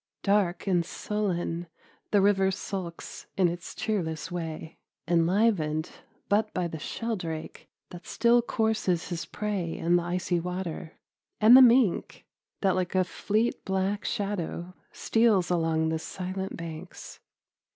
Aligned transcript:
Dark 0.23 0.65
and 0.65 0.83
sullen 0.83 1.67
the 2.09 2.21
river 2.21 2.49
sulks 2.49 3.27
its 3.37 3.75
cheerless 3.75 4.31
way, 4.31 4.79
enlivened 5.07 5.91
but 6.27 6.51
by 6.55 6.67
the 6.67 6.79
sheldrake 6.79 7.69
that 7.91 8.07
still 8.07 8.41
courses 8.41 9.09
his 9.09 9.27
prey 9.27 9.77
in 9.77 9.97
the 9.97 10.01
icy 10.03 10.39
water, 10.39 10.93
and 11.39 11.55
the 11.55 11.61
mink 11.61 12.25
that 12.61 12.73
like 12.75 12.95
a 12.95 13.03
fleet 13.03 13.63
black 13.63 14.03
shadow 14.03 14.73
steals 14.91 15.51
along 15.51 15.89
the 15.89 15.99
silent 15.99 16.57
banks. 16.57 17.19